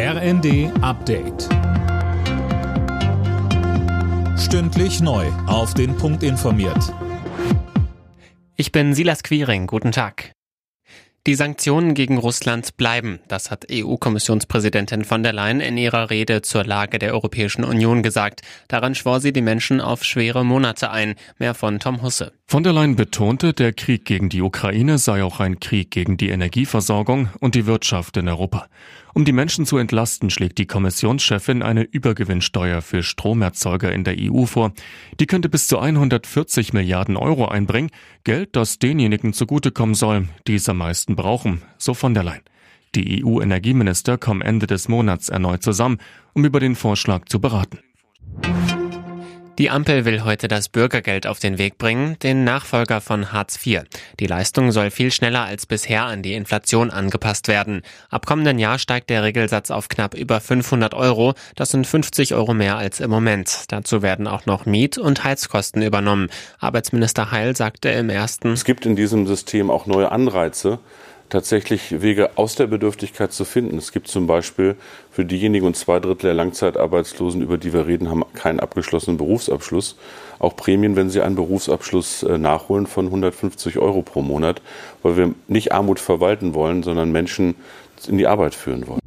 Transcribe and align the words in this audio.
RND 0.00 0.70
Update. 0.80 1.48
Stündlich 4.38 5.00
neu. 5.00 5.26
Auf 5.48 5.74
den 5.74 5.96
Punkt 5.96 6.22
informiert. 6.22 6.94
Ich 8.54 8.70
bin 8.70 8.94
Silas 8.94 9.24
Quiring. 9.24 9.66
Guten 9.66 9.90
Tag. 9.90 10.30
Die 11.26 11.34
Sanktionen 11.34 11.94
gegen 11.94 12.16
Russland 12.16 12.76
bleiben. 12.76 13.18
Das 13.26 13.50
hat 13.50 13.66
EU-Kommissionspräsidentin 13.72 15.04
von 15.04 15.24
der 15.24 15.32
Leyen 15.32 15.60
in 15.60 15.76
ihrer 15.76 16.10
Rede 16.10 16.42
zur 16.42 16.62
Lage 16.62 17.00
der 17.00 17.12
Europäischen 17.12 17.64
Union 17.64 18.04
gesagt. 18.04 18.42
Daran 18.68 18.94
schwor 18.94 19.18
sie 19.18 19.32
die 19.32 19.42
Menschen 19.42 19.80
auf 19.80 20.04
schwere 20.04 20.44
Monate 20.44 20.92
ein. 20.92 21.16
Mehr 21.40 21.54
von 21.54 21.80
Tom 21.80 22.02
Husse. 22.02 22.37
Von 22.50 22.62
der 22.62 22.72
Leyen 22.72 22.96
betonte, 22.96 23.52
der 23.52 23.74
Krieg 23.74 24.06
gegen 24.06 24.30
die 24.30 24.40
Ukraine 24.40 24.96
sei 24.96 25.22
auch 25.22 25.38
ein 25.38 25.60
Krieg 25.60 25.90
gegen 25.90 26.16
die 26.16 26.30
Energieversorgung 26.30 27.28
und 27.40 27.54
die 27.54 27.66
Wirtschaft 27.66 28.16
in 28.16 28.26
Europa. 28.26 28.68
Um 29.12 29.26
die 29.26 29.32
Menschen 29.32 29.66
zu 29.66 29.76
entlasten, 29.76 30.30
schlägt 30.30 30.56
die 30.56 30.64
Kommissionschefin 30.64 31.62
eine 31.62 31.82
Übergewinnsteuer 31.82 32.80
für 32.80 33.02
Stromerzeuger 33.02 33.92
in 33.92 34.02
der 34.02 34.16
EU 34.18 34.46
vor. 34.46 34.72
Die 35.20 35.26
könnte 35.26 35.50
bis 35.50 35.68
zu 35.68 35.78
140 35.78 36.72
Milliarden 36.72 37.18
Euro 37.18 37.48
einbringen, 37.48 37.90
Geld, 38.24 38.56
das 38.56 38.78
denjenigen 38.78 39.34
zugutekommen 39.34 39.94
soll, 39.94 40.26
die 40.46 40.54
es 40.54 40.70
am 40.70 40.78
meisten 40.78 41.16
brauchen, 41.16 41.60
so 41.76 41.92
von 41.92 42.14
der 42.14 42.24
Leyen. 42.24 42.42
Die 42.94 43.22
EU-Energieminister 43.22 44.16
kommen 44.16 44.40
Ende 44.40 44.66
des 44.66 44.88
Monats 44.88 45.28
erneut 45.28 45.62
zusammen, 45.62 45.98
um 46.32 46.46
über 46.46 46.60
den 46.60 46.76
Vorschlag 46.76 47.26
zu 47.26 47.42
beraten. 47.42 47.80
Die 49.58 49.70
Ampel 49.70 50.04
will 50.04 50.22
heute 50.22 50.46
das 50.46 50.68
Bürgergeld 50.68 51.26
auf 51.26 51.40
den 51.40 51.58
Weg 51.58 51.78
bringen, 51.78 52.16
den 52.22 52.44
Nachfolger 52.44 53.00
von 53.00 53.32
Hartz 53.32 53.58
IV. 53.66 53.82
Die 54.20 54.28
Leistung 54.28 54.70
soll 54.70 54.92
viel 54.92 55.10
schneller 55.10 55.42
als 55.42 55.66
bisher 55.66 56.04
an 56.04 56.22
die 56.22 56.34
Inflation 56.34 56.92
angepasst 56.92 57.48
werden. 57.48 57.82
Ab 58.08 58.24
kommenden 58.24 58.60
Jahr 58.60 58.78
steigt 58.78 59.10
der 59.10 59.24
Regelsatz 59.24 59.72
auf 59.72 59.88
knapp 59.88 60.14
über 60.14 60.40
500 60.40 60.94
Euro. 60.94 61.34
Das 61.56 61.70
sind 61.70 61.88
50 61.88 62.34
Euro 62.34 62.54
mehr 62.54 62.76
als 62.76 63.00
im 63.00 63.10
Moment. 63.10 63.64
Dazu 63.66 64.00
werden 64.00 64.28
auch 64.28 64.46
noch 64.46 64.64
Miet- 64.64 64.96
und 64.96 65.24
Heizkosten 65.24 65.82
übernommen. 65.82 66.30
Arbeitsminister 66.60 67.32
Heil 67.32 67.56
sagte 67.56 67.88
im 67.88 68.10
ersten, 68.10 68.52
es 68.52 68.64
gibt 68.64 68.86
in 68.86 68.94
diesem 68.94 69.26
System 69.26 69.72
auch 69.72 69.86
neue 69.86 70.12
Anreize 70.12 70.78
tatsächlich 71.28 72.00
Wege 72.00 72.30
aus 72.36 72.54
der 72.54 72.66
Bedürftigkeit 72.66 73.32
zu 73.32 73.44
finden. 73.44 73.76
Es 73.78 73.92
gibt 73.92 74.08
zum 74.08 74.26
Beispiel 74.26 74.76
für 75.10 75.24
diejenigen 75.24 75.66
und 75.66 75.76
zwei 75.76 76.00
Drittel 76.00 76.26
der 76.26 76.34
Langzeitarbeitslosen, 76.34 77.42
über 77.42 77.58
die 77.58 77.72
wir 77.72 77.86
reden, 77.86 78.08
haben 78.08 78.24
keinen 78.34 78.60
abgeschlossenen 78.60 79.18
Berufsabschluss, 79.18 79.96
auch 80.38 80.56
Prämien, 80.56 80.96
wenn 80.96 81.10
sie 81.10 81.22
einen 81.22 81.36
Berufsabschluss 81.36 82.22
äh, 82.22 82.38
nachholen 82.38 82.86
von 82.86 83.06
150 83.06 83.78
Euro 83.78 84.02
pro 84.02 84.22
Monat, 84.22 84.62
weil 85.02 85.16
wir 85.16 85.34
nicht 85.48 85.72
Armut 85.72 86.00
verwalten 86.00 86.54
wollen, 86.54 86.82
sondern 86.82 87.12
Menschen 87.12 87.56
in 88.06 88.18
die 88.18 88.26
Arbeit 88.26 88.54
führen 88.54 88.86
wollen. 88.86 89.00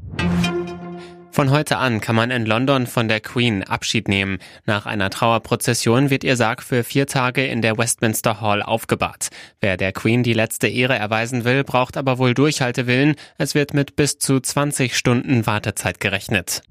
Von 1.32 1.50
heute 1.50 1.78
an 1.78 2.02
kann 2.02 2.16
man 2.16 2.30
in 2.30 2.46
London 2.46 2.88
von 2.88 3.08
der 3.08 3.22
Queen 3.22 3.64
Abschied 3.64 4.10
nehmen. 4.10 4.40
Nach 4.66 4.86
einer 4.86 5.10
Trauerprozession 5.10 6.10
wird 6.10 6.26
ihr 6.26 6.36
Sarg 6.36 6.62
für 6.62 6.84
vier 6.84 7.08
Tage 7.08 7.46
in 7.48 7.62
der 7.62 7.78
Westminster 7.78 8.42
Hall 8.42 8.62
aufgebahrt. 8.62 9.30
Wer 9.62 9.78
der 9.78 9.94
Queen 9.94 10.24
die 10.24 10.34
letzte 10.34 10.68
Ehre 10.68 10.98
erweisen 10.98 11.46
will, 11.46 11.64
braucht 11.64 11.96
aber 11.96 12.18
wohl 12.18 12.34
Durchhaltewillen. 12.34 13.16
Es 13.38 13.56
wird 13.56 13.74
mit 13.74 13.96
bis 13.96 14.18
zu 14.18 14.42
20 14.42 14.98
Stunden 14.98 15.46
Wartezeit 15.46 16.02
gerechnet. 16.02 16.64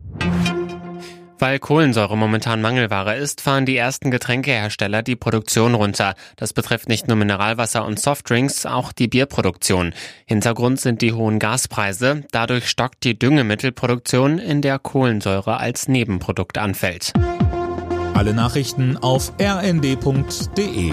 Weil 1.41 1.59
Kohlensäure 1.59 2.19
momentan 2.19 2.61
Mangelware 2.61 3.17
ist, 3.17 3.41
fahren 3.41 3.65
die 3.65 3.77
ersten 3.77 4.11
Getränkehersteller 4.11 5.03
die 5.03 5.17
Produktion 5.17 5.75
runter. 5.75 6.15
Das 6.37 6.53
betrifft 6.53 6.91
nicht 6.91 7.09
nur 7.09 7.17
Mineralwasser 7.17 7.87
und 7.87 7.99
Softdrinks, 7.99 8.67
auch 8.67 8.93
die 8.93 9.09
Bierproduktion. 9.09 9.95
Hintergrund 10.27 10.81
sind 10.81 11.01
die 11.01 11.15
hohen 11.15 11.39
Gaspreise. 11.39 12.25
Dadurch 12.31 12.69
stockt 12.69 13.05
die 13.05 13.19
Düngemittelproduktion, 13.19 14.39
in 14.39 14.61
der 14.61 14.79
Kohlensäure 14.79 15.57
als 15.57 15.89
Nebenprodukt 15.89 16.59
anfällt. 16.59 17.15
Alle 18.13 18.35
Nachrichten 18.35 18.99
auf 18.99 19.33
rnd.de 19.41 20.93